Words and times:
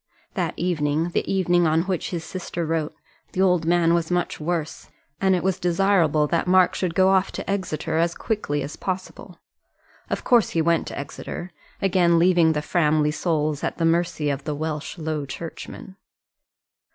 That 0.33 0.55
evening 0.57 1.09
the 1.09 1.31
evening 1.31 1.67
on 1.67 1.83
which 1.83 2.09
his 2.09 2.23
sister 2.23 2.65
wrote 2.65 2.95
the 3.33 3.41
old 3.43 3.65
man 3.67 3.93
was 3.93 4.09
much 4.09 4.39
worse, 4.39 4.89
and 5.19 5.35
it 5.35 5.43
was 5.43 5.59
desirable 5.59 6.25
that 6.25 6.47
Mark 6.47 6.73
should 6.73 6.95
go 6.95 7.09
off 7.09 7.31
to 7.33 7.47
Exeter 7.47 7.97
as 7.99 8.15
quickly 8.15 8.63
as 8.63 8.75
possible. 8.75 9.37
Of 10.09 10.23
course 10.23 10.49
he 10.57 10.59
went 10.63 10.87
to 10.87 10.97
Exeter 10.97 11.51
again 11.83 12.17
leaving 12.17 12.53
the 12.53 12.63
Framley 12.63 13.11
souls 13.11 13.63
at 13.63 13.77
the 13.77 13.85
mercy 13.85 14.31
of 14.31 14.43
the 14.45 14.55
Welsh 14.55 14.97
Low 14.97 15.27
Churchman. 15.27 15.97